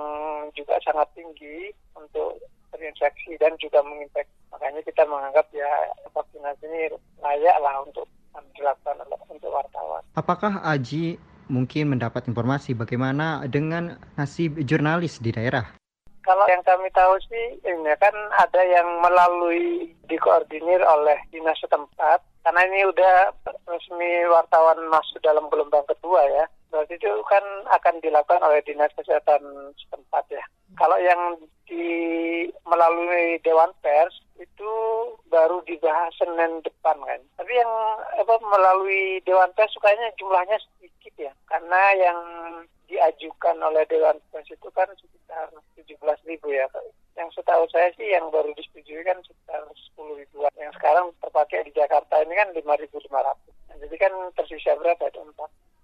juga 0.53 0.77
sangat 0.85 1.09
tinggi 1.17 1.73
untuk 1.97 2.37
terinfeksi 2.75 3.39
dan 3.41 3.57
juga 3.57 3.81
menginfeksi. 3.81 4.35
Makanya 4.53 4.81
kita 4.85 5.03
menganggap 5.09 5.47
ya 5.51 5.71
vaksinasi 6.13 6.65
ini 6.69 6.83
layak 7.23 7.57
lah 7.63 7.83
untuk 7.83 8.07
dilakukan 8.55 8.97
untuk 9.31 9.51
wartawan. 9.51 10.03
Apakah 10.15 10.63
Aji 10.63 11.19
mungkin 11.51 11.95
mendapat 11.95 12.27
informasi 12.31 12.73
bagaimana 12.73 13.45
dengan 13.51 13.99
nasib 14.17 14.63
jurnalis 14.63 15.21
di 15.21 15.35
daerah? 15.35 15.84
Kalau 16.25 16.49
yang 16.49 16.65
kami 16.65 16.89
tahu 16.97 17.21
sih, 17.29 17.61
ini 17.69 17.93
kan 18.01 18.17
ada 18.33 18.63
yang 18.65 18.89
melalui 19.05 19.93
dikoordinir 20.09 20.81
oleh 20.81 21.21
dinas 21.29 21.61
setempat, 21.61 22.25
karena 22.41 22.65
ini 22.65 22.89
udah 22.89 23.29
resmi 23.69 24.25
wartawan 24.33 24.81
masuk 24.89 25.21
dalam 25.21 25.45
gelombang 25.53 25.85
kedua 25.85 26.25
ya. 26.33 26.45
Berarti 26.73 26.97
itu 26.97 27.13
kan 27.29 27.45
akan 27.71 28.01
dilakukan 28.01 28.41
oleh 28.41 28.65
dinas 28.65 28.91
kesehatan 28.97 29.45
setempat 29.77 30.25
ya. 30.33 30.45
Kalau 30.81 30.97
yang 30.99 31.39
di 31.69 31.87
melalui 32.67 33.39
dewan 33.45 33.71
pers 33.85 34.25
itu 34.41 34.73
baru 35.31 35.63
dibahas 35.67 36.11
Senin 36.19 36.59
depan 36.67 36.99
kan. 37.07 37.21
Tapi 37.39 37.53
yang 37.55 37.73
apa 38.19 38.35
melalui 38.43 39.23
Dewan 39.23 39.51
Pers 39.55 39.71
sukanya 39.75 40.11
jumlahnya 40.19 40.59
sedikit 40.59 41.15
ya, 41.19 41.33
karena 41.47 41.83
yang 41.99 42.19
diajukan 42.89 43.57
oleh 43.61 43.85
Dewan 43.89 44.21
Pers 44.31 44.49
itu 44.51 44.69
kan 44.73 44.89
sekitar 44.99 45.49
17 45.79 45.99
ribu 46.29 46.49
ya. 46.53 46.69
Yang 47.15 47.41
setahu 47.41 47.65
saya 47.71 47.89
sih 47.95 48.11
yang 48.11 48.29
baru 48.29 48.51
disetujui 48.59 49.03
kan 49.07 49.19
sekitar 49.23 49.63
10 49.97 50.21
ribuan. 50.21 50.53
Yang 50.59 50.75
sekarang 50.79 51.15
terpakai 51.23 51.65
di 51.65 51.73
Jakarta 51.73 52.21
ini 52.23 52.35
kan 52.35 52.49
5.500. 52.53 53.09
Nah, 53.71 53.77
jadi 53.81 53.97
kan 53.97 54.13
tersisa 54.35 54.77
berapa? 54.77 55.03
Ada 55.09 55.21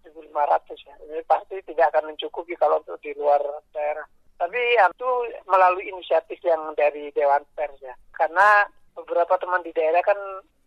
4.500 0.07 0.89
ya. 0.89 0.95
Ini 1.07 1.23
pasti 1.25 1.57
tidak 1.65 1.87
akan 1.95 2.15
mencukupi 2.15 2.55
kalau 2.59 2.83
untuk 2.83 2.99
di 3.01 3.15
luar 3.15 3.41
daerah. 3.73 4.05
Tapi 4.41 4.57
ya, 4.57 4.89
itu 4.89 5.11
melalui 5.45 5.85
inisiatif 5.93 6.41
yang 6.41 6.73
dari 6.73 7.13
Dewan 7.13 7.45
Pers 7.53 7.77
ya. 7.85 7.93
Karena 8.17 8.65
beberapa 8.97 9.37
teman 9.37 9.61
di 9.61 9.73
daerah 9.77 10.01
kan 10.01 10.17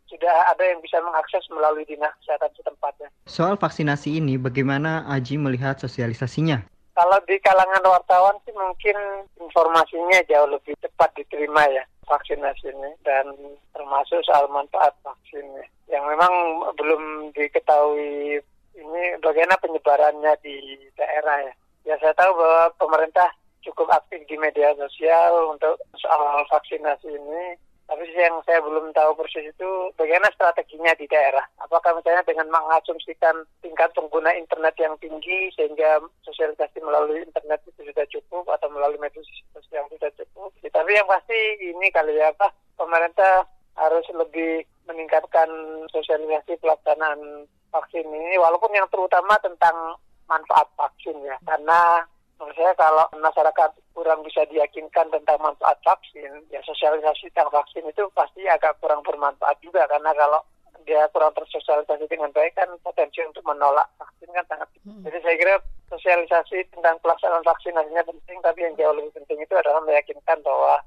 sudah 0.08 0.52
ada 0.52 0.64
yang 0.64 0.80
bisa 0.84 1.00
mengakses 1.02 1.44
melalui 1.52 1.88
dinas 1.88 2.14
kesehatan 2.24 2.52
setempat 2.56 2.94
ya. 3.02 3.10
Soal 3.28 3.56
vaksinasi 3.58 4.20
ini, 4.20 4.36
bagaimana 4.38 5.08
Aji 5.10 5.40
melihat 5.40 5.80
sosialisasinya? 5.80 6.64
Kalau 6.94 7.18
di 7.26 7.42
kalangan 7.42 7.82
wartawan 7.90 8.38
sih 8.46 8.54
mungkin 8.54 9.26
informasinya 9.42 10.22
jauh 10.30 10.46
lebih 10.46 10.78
cepat 10.78 11.10
diterima 11.18 11.66
ya 11.74 11.82
vaksinasi 12.06 12.70
ini 12.70 12.92
dan 13.02 13.34
termasuk 13.74 14.22
soal 14.22 14.46
manfaat 14.54 14.94
vaksinnya 15.02 15.66
yang 15.90 16.06
memang 16.06 16.30
belum 16.78 17.34
diketahui 17.34 18.38
ini 18.78 19.04
bagaimana 19.26 19.58
penyebarannya 19.58 20.34
di 20.46 20.78
daerah 20.94 21.50
ya. 21.50 21.54
Ya 21.84 21.96
saya 21.98 22.14
tahu 22.14 22.38
bahwa 22.38 22.70
pemerintah 22.78 23.30
cukup 23.66 23.90
aktif 23.90 24.22
di 24.30 24.38
media 24.38 24.78
sosial 24.78 25.50
untuk 25.50 25.82
soal 25.98 26.46
vaksinasi 26.52 27.10
ini 27.10 27.58
tapi 27.84 28.08
yang 28.16 28.40
saya 28.48 28.64
belum 28.64 28.96
tahu 28.96 29.12
persis 29.20 29.52
itu 29.52 29.70
bagaimana 30.00 30.32
strateginya 30.34 30.96
di 30.96 31.06
daerah. 31.06 31.44
Apakah 31.60 32.00
misalnya 32.00 32.24
dengan 32.24 32.48
mengasumsikan 32.50 33.44
tingkat 33.60 33.92
pengguna 33.92 34.32
internet 34.34 34.74
yang 34.80 34.96
tinggi 35.04 35.52
sehingga 35.54 36.00
sosialisasi 36.24 36.80
melalui 36.80 37.22
internet 37.22 37.60
itu 37.68 37.86
sudah 37.92 38.06
cukup 38.08 38.48
atau 38.56 38.72
melalui 38.72 38.98
media 38.98 39.22
sosial 39.52 39.86
sudah 39.92 40.12
cukup. 40.16 40.50
Tapi 40.64 40.90
yang 40.96 41.06
pasti 41.06 41.38
ini 41.60 41.88
kali 41.92 42.18
ya 42.18 42.32
apa 42.32 42.50
pemerintah 42.80 43.46
harus 43.78 44.06
lebih 44.14 44.64
meningkatkan 44.86 45.50
sosialisasi 45.90 46.60
pelaksanaan 46.60 47.48
vaksin 47.74 48.06
ini 48.06 48.38
walaupun 48.38 48.70
yang 48.76 48.86
terutama 48.94 49.34
tentang 49.42 49.98
manfaat 50.30 50.70
vaksin 50.78 51.18
ya 51.26 51.36
karena 51.44 52.06
menurut 52.44 52.60
saya 52.60 52.74
kalau 52.76 53.06
masyarakat 53.16 53.70
kurang 53.96 54.20
bisa 54.28 54.44
diyakinkan 54.52 55.08
tentang 55.08 55.40
manfaat 55.40 55.80
vaksin, 55.88 56.44
ya 56.52 56.60
sosialisasi 56.68 57.32
tentang 57.32 57.56
vaksin 57.56 57.88
itu 57.88 58.04
pasti 58.12 58.44
agak 58.52 58.76
kurang 58.84 59.00
bermanfaat 59.08 59.56
juga 59.64 59.88
karena 59.88 60.12
kalau 60.12 60.44
dia 60.84 61.08
kurang 61.16 61.32
tersosialisasi 61.32 62.12
dengan 62.12 62.28
baik 62.36 62.52
kan 62.60 62.68
potensi 62.84 63.24
untuk 63.24 63.48
menolak 63.48 63.88
vaksin 63.96 64.28
kan 64.36 64.46
sangat 64.52 64.68
hmm. 64.84 65.08
Jadi 65.08 65.18
saya 65.24 65.36
kira 65.40 65.56
sosialisasi 65.88 66.58
tentang 66.76 67.00
pelaksanaan 67.00 67.48
vaksinasinya 67.48 68.04
penting, 68.04 68.38
tapi 68.44 68.60
yang 68.68 68.76
jauh 68.76 68.92
lebih 68.92 69.16
penting 69.16 69.40
itu 69.40 69.54
adalah 69.56 69.80
meyakinkan 69.88 70.44
bahwa 70.44 70.84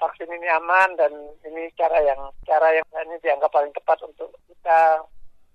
vaksin 0.00 0.32
ini 0.32 0.48
aman 0.48 0.96
dan 0.96 1.12
ini 1.44 1.68
cara 1.76 2.00
yang 2.02 2.20
cara 2.48 2.72
yang 2.72 2.86
ini 3.06 3.20
dianggap 3.20 3.52
paling 3.52 3.70
tepat 3.76 4.00
untuk 4.02 4.32
kita 4.48 5.04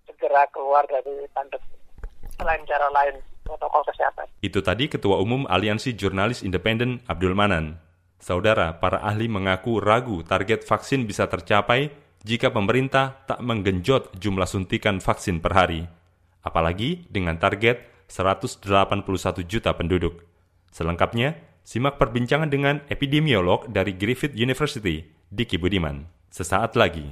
segera 0.06 0.46
keluar 0.54 0.86
dari 0.86 1.26
pandemi. 1.34 1.76
Selain 2.38 2.64
cara 2.70 2.88
lain 2.94 3.20
protokol 3.50 3.82
kesehatan. 3.90 4.30
Itu 4.46 4.62
tadi 4.62 4.86
Ketua 4.86 5.18
Umum 5.18 5.50
Aliansi 5.50 5.98
Jurnalis 5.98 6.46
Independen 6.46 7.02
Abdul 7.10 7.34
Manan. 7.34 7.82
Saudara, 8.22 8.78
para 8.78 9.02
ahli 9.02 9.26
mengaku 9.26 9.82
ragu 9.82 10.22
target 10.22 10.62
vaksin 10.68 11.10
bisa 11.10 11.26
tercapai 11.26 11.90
jika 12.22 12.52
pemerintah 12.52 13.26
tak 13.26 13.40
menggenjot 13.40 14.14
jumlah 14.20 14.46
suntikan 14.46 15.00
vaksin 15.00 15.40
per 15.40 15.56
hari. 15.56 15.82
Apalagi 16.44 17.08
dengan 17.08 17.40
target 17.40 17.82
181 18.12 18.66
juta 19.48 19.72
penduduk. 19.74 20.26
Selengkapnya, 20.70 21.40
simak 21.64 21.96
perbincangan 21.96 22.52
dengan 22.52 22.84
epidemiolog 22.92 23.70
dari 23.72 23.96
Griffith 23.96 24.36
University, 24.36 25.06
Diki 25.32 25.56
Budiman. 25.56 26.06
Sesaat 26.30 26.76
lagi. 26.78 27.10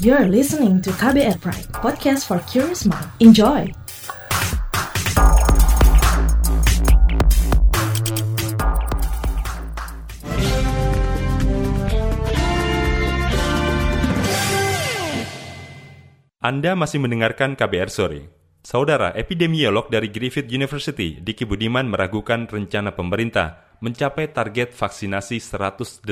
You're 0.00 0.32
listening 0.32 0.80
to 0.88 0.96
KBR 0.96 1.44
Pride, 1.44 1.68
podcast 1.76 2.24
for 2.24 2.40
curious 2.48 2.88
mind. 2.88 3.04
Enjoy! 3.20 3.68
Anda 16.40 16.72
masih 16.72 17.04
mendengarkan 17.04 17.60
KBR 17.60 17.92
Sore. 17.92 18.32
Saudara 18.64 19.12
epidemiolog 19.12 19.92
dari 19.92 20.08
Griffith 20.08 20.48
University, 20.48 21.20
Diki 21.20 21.44
Budiman 21.44 21.92
meragukan 21.92 22.48
rencana 22.48 22.96
pemerintah 22.96 23.76
mencapai 23.84 24.32
target 24.32 24.72
vaksinasi 24.72 25.44
181 25.44 26.08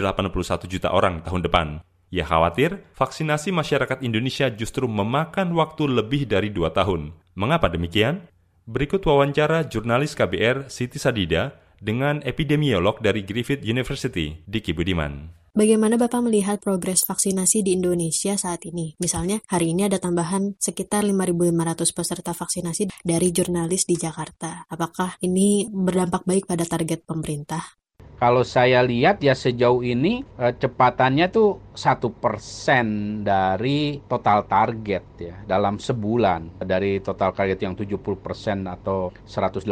juta 0.69 0.93
orang 0.93 1.25
tahun 1.25 1.41
depan. 1.41 1.88
Ia 2.09 2.25
khawatir 2.25 2.81
vaksinasi 2.97 3.53
masyarakat 3.53 4.01
Indonesia 4.01 4.49
justru 4.49 4.89
memakan 4.89 5.53
waktu 5.53 5.85
lebih 5.85 6.25
dari 6.25 6.49
dua 6.49 6.73
tahun. 6.73 7.13
Mengapa 7.37 7.69
demikian? 7.69 8.25
Berikut 8.65 9.01
wawancara 9.05 9.65
jurnalis 9.65 10.17
KBR 10.17 10.73
Siti 10.73 10.97
Sadida 10.97 11.57
dengan 11.81 12.21
epidemiolog 12.25 13.01
dari 13.01 13.25
Griffith 13.25 13.65
University, 13.65 14.41
Diki 14.45 14.73
Budiman. 14.73 15.39
Bagaimana 15.59 15.99
Bapak 15.99 16.23
melihat 16.23 16.63
progres 16.63 17.03
vaksinasi 17.03 17.67
di 17.67 17.75
Indonesia 17.75 18.39
saat 18.39 18.63
ini? 18.69 18.95
Misalnya, 19.03 19.43
hari 19.51 19.75
ini 19.75 19.91
ada 19.91 19.99
tambahan 19.99 20.55
sekitar 20.61 21.03
5.500 21.03 21.97
peserta 21.97 22.31
vaksinasi 22.31 22.93
dari 23.03 23.35
jurnalis 23.35 23.83
di 23.89 23.99
Jakarta. 23.99 24.69
Apakah 24.71 25.19
ini 25.19 25.67
berdampak 25.67 26.23
baik 26.29 26.47
pada 26.47 26.63
target 26.63 27.03
pemerintah? 27.03 27.79
Kalau 28.19 28.43
saya 28.43 28.83
lihat 28.83 29.23
ya 29.23 29.31
sejauh 29.31 29.87
ini 29.87 30.27
eh, 30.43 30.51
cepatannya 30.51 31.31
tuh 31.31 31.71
satu 31.71 32.11
persen 32.11 33.23
dari 33.23 34.03
total 34.11 34.43
target 34.51 35.05
ya 35.23 35.37
dalam 35.47 35.79
sebulan 35.79 36.59
dari 36.59 36.99
total 36.99 37.31
target 37.31 37.63
yang 37.63 37.79
70 37.79 37.95
persen 38.19 38.67
atau 38.67 39.15
181 39.23 39.71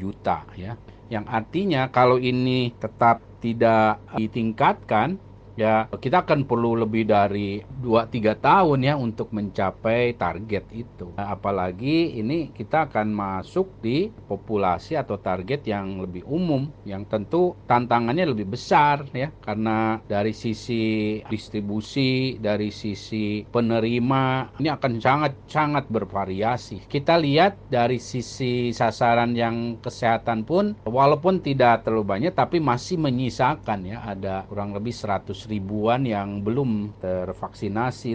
juta 0.00 0.48
ya. 0.56 0.80
Yang 1.12 1.24
artinya 1.28 1.92
kalau 1.92 2.16
ini 2.16 2.72
tetap 2.72 3.20
tidak 3.44 4.00
ditingkatkan 4.16 5.20
ya 5.58 5.90
kita 5.90 6.22
akan 6.22 6.46
perlu 6.46 6.78
lebih 6.78 7.10
dari 7.10 7.58
2-3 7.82 8.38
tahun 8.38 8.78
ya 8.86 8.94
untuk 8.94 9.34
mencapai 9.34 10.14
target 10.14 10.64
itu. 10.70 11.10
Apalagi 11.18 12.14
ini 12.22 12.54
kita 12.54 12.86
akan 12.86 13.10
masuk 13.10 13.82
di 13.82 14.06
populasi 14.30 14.94
atau 14.94 15.18
target 15.18 15.66
yang 15.66 15.98
lebih 15.98 16.22
umum 16.30 16.70
yang 16.86 17.02
tentu 17.10 17.58
tantangannya 17.66 18.30
lebih 18.30 18.54
besar 18.54 19.02
ya 19.10 19.34
karena 19.42 19.98
dari 20.06 20.30
sisi 20.30 21.18
distribusi, 21.26 22.38
dari 22.38 22.70
sisi 22.70 23.42
penerima 23.42 24.54
ini 24.62 24.68
akan 24.70 25.02
sangat-sangat 25.02 25.90
bervariasi. 25.90 26.86
Kita 26.86 27.18
lihat 27.18 27.58
dari 27.66 27.98
sisi 27.98 28.70
sasaran 28.70 29.34
yang 29.34 29.82
kesehatan 29.82 30.46
pun 30.46 30.78
walaupun 30.86 31.42
tidak 31.42 31.82
terlalu 31.82 32.06
banyak 32.06 32.32
tapi 32.36 32.62
masih 32.62 33.00
menyisakan 33.00 33.80
ya 33.82 33.98
ada 34.04 34.46
kurang 34.46 34.76
lebih 34.76 34.94
100 34.94 35.47
ribuan 35.48 36.04
yang 36.04 36.44
belum 36.44 37.00
tervaksinasi 37.00 38.10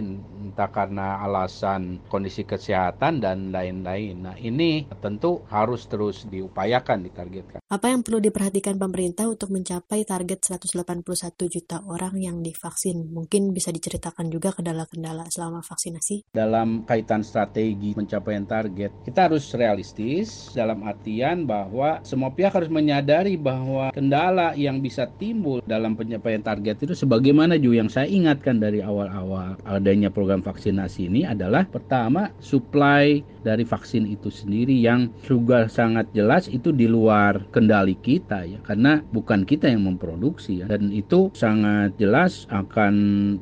entah 0.48 0.70
karena 0.70 1.18
alasan 1.26 1.98
kondisi 2.06 2.46
kesehatan 2.46 3.18
dan 3.18 3.50
lain-lain. 3.50 4.30
Nah, 4.30 4.36
ini 4.38 4.86
tentu 5.02 5.42
harus 5.50 5.90
terus 5.90 6.22
diupayakan 6.30 7.02
ditargetkan. 7.02 7.63
Apa 7.74 7.90
yang 7.90 8.06
perlu 8.06 8.22
diperhatikan 8.22 8.78
pemerintah 8.78 9.26
untuk 9.26 9.50
mencapai 9.50 10.06
target 10.06 10.46
181 10.46 11.02
juta 11.50 11.82
orang 11.90 12.14
yang 12.22 12.38
divaksin? 12.38 13.10
Mungkin 13.10 13.50
bisa 13.50 13.74
diceritakan 13.74 14.30
juga 14.30 14.54
kendala-kendala 14.54 15.26
selama 15.26 15.58
vaksinasi? 15.58 16.30
Dalam 16.30 16.86
kaitan 16.86 17.26
strategi 17.26 17.98
pencapaian 17.98 18.46
target, 18.46 18.94
kita 19.02 19.26
harus 19.26 19.50
realistis 19.58 20.54
dalam 20.54 20.86
artian 20.86 21.50
bahwa 21.50 21.98
semua 22.06 22.30
pihak 22.30 22.54
harus 22.54 22.70
menyadari 22.70 23.34
bahwa 23.34 23.90
kendala 23.90 24.54
yang 24.54 24.78
bisa 24.78 25.10
timbul 25.18 25.58
dalam 25.66 25.98
pencapaian 25.98 26.46
target 26.46 26.78
itu 26.78 26.94
sebagai 26.94 27.24
bagaimana 27.24 27.56
juga 27.56 27.80
yang 27.80 27.88
saya 27.88 28.04
ingatkan 28.04 28.60
dari 28.60 28.84
awal-awal 28.84 29.56
adanya 29.64 30.12
program 30.12 30.44
vaksinasi 30.44 31.08
ini 31.08 31.24
adalah 31.24 31.64
pertama 31.64 32.28
supply 32.36 33.24
dari 33.40 33.64
vaksin 33.64 34.04
itu 34.04 34.28
sendiri 34.28 34.76
yang 34.76 35.08
juga 35.24 35.72
sangat 35.72 36.04
jelas 36.12 36.52
itu 36.52 36.68
di 36.68 36.84
luar 36.84 37.40
kendali 37.48 37.63
kendali 37.64 37.96
kita 37.96 38.44
ya 38.44 38.60
karena 38.60 39.00
bukan 39.08 39.48
kita 39.48 39.72
yang 39.72 39.88
memproduksi 39.88 40.60
ya 40.60 40.68
dan 40.68 40.92
itu 40.92 41.32
sangat 41.32 41.96
jelas 41.96 42.44
akan 42.52 42.94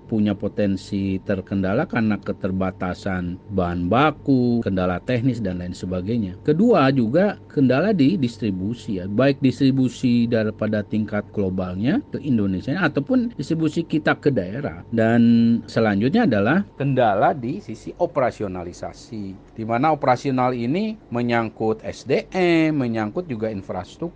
punya 0.06 0.38
potensi 0.38 1.18
terkendala 1.26 1.90
karena 1.90 2.14
keterbatasan 2.22 3.42
bahan 3.50 3.90
baku, 3.90 4.62
kendala 4.62 5.02
teknis 5.02 5.42
dan 5.42 5.58
lain 5.58 5.74
sebagainya. 5.74 6.38
Kedua 6.46 6.86
juga 6.94 7.42
kendala 7.50 7.90
di 7.90 8.14
distribusi 8.14 9.02
ya, 9.02 9.10
baik 9.10 9.42
distribusi 9.42 10.30
daripada 10.30 10.86
tingkat 10.86 11.26
globalnya 11.34 11.98
ke 12.14 12.22
Indonesia 12.22 12.78
ataupun 12.78 13.34
distribusi 13.34 13.82
kita 13.82 14.14
ke 14.22 14.30
daerah. 14.30 14.86
Dan 14.94 15.20
selanjutnya 15.66 16.30
adalah 16.30 16.62
kendala 16.78 17.34
di 17.34 17.58
sisi 17.58 17.90
operasionalisasi 17.90 19.54
di 19.58 19.64
mana 19.66 19.90
operasional 19.90 20.54
ini 20.54 20.96
menyangkut 21.10 21.82
SDM, 21.82 22.76
menyangkut 22.76 23.26
juga 23.26 23.50
infrastruktur, 23.50 24.11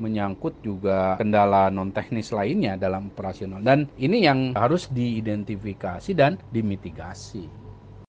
menyangkut 0.00 0.64
juga 0.64 1.20
kendala 1.20 1.68
non 1.68 1.92
teknis 1.92 2.32
lainnya 2.32 2.80
dalam 2.80 3.12
operasional. 3.12 3.60
Dan 3.60 3.90
ini 4.00 4.24
yang 4.24 4.56
harus 4.56 4.88
diidentifikasi 4.88 6.10
dan 6.16 6.40
dimitigasi. 6.50 7.64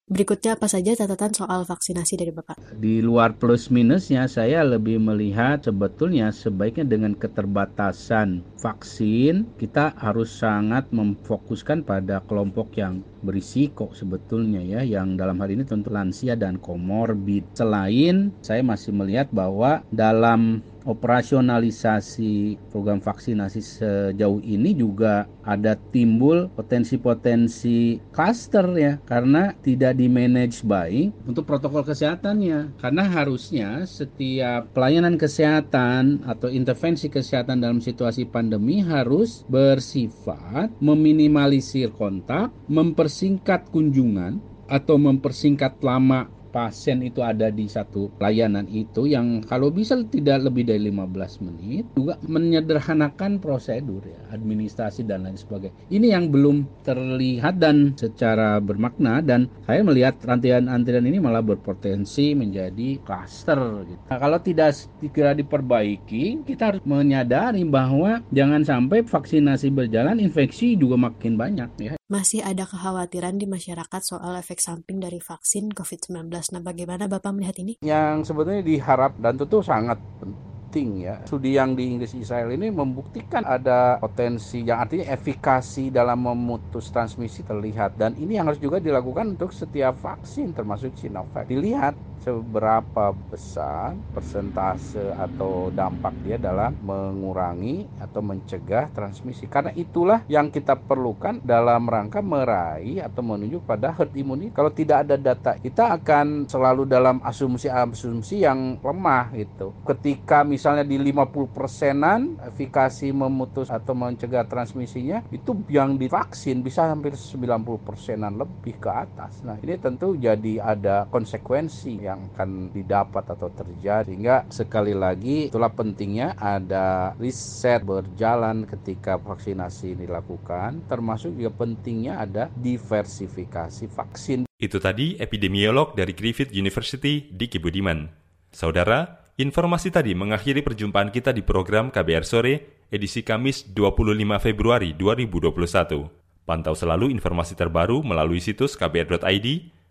Berikutnya 0.06 0.54
apa 0.54 0.70
saja 0.70 0.94
catatan 0.94 1.34
soal 1.34 1.66
vaksinasi 1.66 2.14
dari 2.14 2.30
Bapak? 2.30 2.78
Di 2.78 3.02
luar 3.02 3.42
plus 3.42 3.74
minusnya 3.74 4.30
saya 4.30 4.62
lebih 4.62 5.02
melihat 5.02 5.66
sebetulnya 5.66 6.30
sebaiknya 6.30 6.86
dengan 6.86 7.18
keterbatasan 7.18 8.46
vaksin 8.62 9.50
kita 9.58 9.98
harus 9.98 10.30
sangat 10.30 10.86
memfokuskan 10.94 11.82
pada 11.82 12.22
kelompok 12.30 12.78
yang 12.78 13.02
berisiko 13.26 13.98
sebetulnya 13.98 14.62
ya 14.62 14.86
yang 14.86 15.18
dalam 15.18 15.42
hal 15.42 15.50
ini 15.50 15.66
tentu 15.66 15.90
lansia 15.90 16.38
dan 16.38 16.62
komorbid. 16.62 17.58
Selain 17.58 18.30
saya 18.46 18.62
masih 18.62 18.94
melihat 18.94 19.34
bahwa 19.34 19.82
dalam 19.90 20.62
operasionalisasi 20.86 22.62
program 22.70 23.02
vaksinasi 23.02 23.62
sejauh 23.62 24.40
ini 24.46 24.78
juga 24.78 25.26
ada 25.42 25.78
timbul 25.92 26.50
potensi-potensi 26.54 28.00
cluster 28.14 28.66
ya 28.78 29.02
karena 29.06 29.54
tidak 29.66 29.98
di 29.98 30.08
manage 30.08 30.62
baik 30.62 31.14
untuk 31.26 31.50
protokol 31.50 31.82
kesehatannya 31.86 32.78
karena 32.78 33.04
harusnya 33.06 33.70
setiap 33.86 34.70
pelayanan 34.72 35.18
kesehatan 35.18 36.22
atau 36.26 36.48
intervensi 36.50 37.10
kesehatan 37.10 37.62
dalam 37.62 37.82
situasi 37.82 38.30
pandemi 38.30 38.82
harus 38.86 39.46
bersifat 39.50 40.70
meminimalisir 40.78 41.90
kontak, 41.94 42.54
mempersingkat 42.70 43.70
kunjungan 43.74 44.38
atau 44.66 44.98
mempersingkat 44.98 45.78
lama 45.82 46.30
pasien 46.56 47.04
itu 47.04 47.20
ada 47.20 47.52
di 47.52 47.68
satu 47.68 48.08
layanan 48.24 48.64
itu 48.72 49.12
yang 49.12 49.44
kalau 49.44 49.68
bisa 49.68 50.00
tidak 50.08 50.48
lebih 50.48 50.64
dari 50.64 50.88
15 50.88 51.44
menit 51.44 51.84
juga 52.00 52.16
menyederhanakan 52.24 53.44
prosedur 53.44 54.08
ya 54.08 54.24
administrasi 54.32 55.04
dan 55.04 55.28
lain 55.28 55.36
sebagainya 55.36 55.76
ini 55.92 56.16
yang 56.16 56.32
belum 56.32 56.64
terlihat 56.88 57.60
dan 57.60 57.92
secara 58.00 58.64
bermakna 58.64 59.20
dan 59.20 59.52
saya 59.68 59.84
melihat 59.84 60.16
rantian 60.24 60.72
antrian 60.72 61.04
ini 61.04 61.20
malah 61.20 61.44
berpotensi 61.44 62.32
menjadi 62.32 63.04
cluster 63.04 63.84
gitu. 63.84 64.00
Nah, 64.08 64.18
kalau 64.22 64.40
tidak 64.40 64.80
segera 64.80 65.36
diperbaiki 65.36 66.48
kita 66.48 66.72
harus 66.72 66.82
menyadari 66.88 67.68
bahwa 67.68 68.24
jangan 68.32 68.64
sampai 68.64 69.04
vaksinasi 69.04 69.76
berjalan 69.76 70.24
infeksi 70.24 70.80
juga 70.80 70.96
makin 70.96 71.36
banyak 71.36 71.70
ya 71.84 71.94
masih 72.06 72.46
ada 72.46 72.70
kekhawatiran 72.70 73.42
di 73.42 73.50
masyarakat 73.50 74.02
soal 74.06 74.38
efek 74.38 74.62
samping 74.62 75.02
dari 75.02 75.18
vaksin 75.18 75.74
COVID-19. 75.74 76.30
Nah, 76.30 76.62
bagaimana 76.62 77.10
Bapak 77.10 77.34
melihat 77.34 77.58
ini? 77.58 77.82
Yang 77.82 78.30
sebetulnya 78.30 78.62
diharap 78.62 79.18
dan 79.18 79.34
tentu 79.42 79.66
sangat 79.66 79.98
penting 80.22 81.02
ya. 81.02 81.18
Studi 81.26 81.58
yang 81.58 81.74
di 81.74 81.90
Inggris 81.90 82.14
Israel 82.14 82.54
ini 82.54 82.70
membuktikan 82.70 83.42
ada 83.42 83.98
potensi 83.98 84.62
yang 84.62 84.86
artinya 84.86 85.10
efikasi 85.10 85.90
dalam 85.90 86.22
memutus 86.22 86.94
transmisi 86.94 87.42
terlihat 87.42 87.98
dan 87.98 88.14
ini 88.22 88.38
yang 88.38 88.54
harus 88.54 88.62
juga 88.62 88.78
dilakukan 88.78 89.34
untuk 89.34 89.50
setiap 89.50 89.98
vaksin 89.98 90.54
termasuk 90.54 90.94
Sinovac. 90.94 91.50
Dilihat 91.50 91.98
seberapa 92.26 93.14
besar 93.30 93.94
persentase 94.10 95.14
atau 95.14 95.70
dampak 95.70 96.18
dia 96.26 96.42
dalam 96.42 96.74
mengurangi 96.82 97.86
atau 98.02 98.26
mencegah 98.26 98.90
transmisi. 98.90 99.46
Karena 99.46 99.70
itulah 99.78 100.26
yang 100.26 100.50
kita 100.50 100.74
perlukan 100.74 101.38
dalam 101.46 101.86
rangka 101.86 102.26
meraih 102.26 103.06
atau 103.06 103.22
menuju 103.22 103.62
pada 103.62 103.94
herd 103.94 104.18
immunity. 104.18 104.50
Kalau 104.50 104.74
tidak 104.74 105.06
ada 105.06 105.16
data, 105.22 105.62
kita 105.62 105.94
akan 106.02 106.50
selalu 106.50 106.90
dalam 106.90 107.22
asumsi-asumsi 107.22 108.42
yang 108.42 108.82
lemah 108.82 109.30
gitu. 109.38 109.78
Ketika 109.86 110.42
misalnya 110.42 110.82
di 110.82 110.98
50 110.98 111.46
persenan 111.54 112.42
efikasi 112.42 113.14
memutus 113.14 113.70
atau 113.70 113.94
mencegah 113.94 114.50
transmisinya, 114.50 115.22
itu 115.30 115.54
yang 115.70 116.02
divaksin 116.02 116.66
bisa 116.66 116.90
hampir 116.90 117.14
90 117.14 117.86
persenan 117.86 118.34
lebih 118.34 118.82
ke 118.82 118.90
atas. 118.90 119.46
Nah 119.46 119.62
ini 119.62 119.78
tentu 119.78 120.18
jadi 120.18 120.64
ada 120.64 121.06
konsekuensi 121.12 122.02
yang 122.02 122.15
yang 122.16 122.32
akan 122.32 122.72
didapat 122.72 123.36
atau 123.36 123.52
terjadi. 123.52 124.08
Sehingga 124.08 124.48
sekali 124.48 124.96
lagi 124.96 125.52
itulah 125.52 125.70
pentingnya 125.76 126.40
ada 126.40 127.12
riset 127.20 127.84
berjalan 127.84 128.64
ketika 128.64 129.20
vaksinasi 129.20 130.00
dilakukan. 130.00 130.88
Termasuk 130.88 131.36
juga 131.36 131.52
pentingnya 131.52 132.24
ada 132.24 132.48
diversifikasi 132.56 133.92
vaksin. 133.92 134.48
Itu 134.56 134.80
tadi 134.80 135.20
epidemiolog 135.20 135.94
dari 136.00 136.16
Griffith 136.16 136.56
University 136.56 137.28
Diki 137.28 137.60
Budiman. 137.60 138.08
Saudara, 138.56 139.28
informasi 139.36 139.92
tadi 139.92 140.16
mengakhiri 140.16 140.64
perjumpaan 140.64 141.12
kita 141.12 141.36
di 141.36 141.44
program 141.44 141.92
KBR 141.92 142.24
Sore 142.24 142.88
edisi 142.88 143.20
Kamis 143.20 143.68
25 143.76 144.16
Februari 144.40 144.96
2021. 144.96 146.48
Pantau 146.48 146.78
selalu 146.78 147.12
informasi 147.12 147.58
terbaru 147.58 148.06
melalui 148.06 148.38
situs 148.40 148.78
kbr.id, 148.78 149.48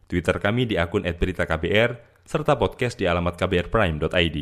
Twitter 0.06 0.36
kami 0.38 0.70
di 0.70 0.78
akun 0.78 1.02
@beritaKBR, 1.02 2.13
serta 2.24 2.56
podcast 2.56 2.96
di 2.96 3.04
alamat 3.04 3.36
kbrprime.id. 3.36 4.38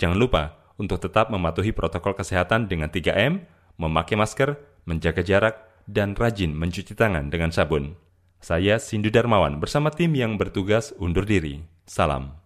Jangan 0.00 0.18
lupa 0.18 0.56
untuk 0.80 1.00
tetap 1.00 1.28
mematuhi 1.28 1.72
protokol 1.72 2.16
kesehatan 2.16 2.68
dengan 2.68 2.88
3M, 2.88 3.44
memakai 3.80 4.16
masker, 4.16 4.56
menjaga 4.88 5.20
jarak, 5.20 5.54
dan 5.88 6.16
rajin 6.16 6.52
mencuci 6.52 6.96
tangan 6.96 7.28
dengan 7.28 7.52
sabun. 7.52 7.96
Saya 8.40 8.76
Sindu 8.76 9.08
Darmawan 9.08 9.60
bersama 9.62 9.88
tim 9.88 10.12
yang 10.12 10.36
bertugas 10.36 10.92
undur 11.00 11.24
diri. 11.24 11.64
Salam. 11.86 12.45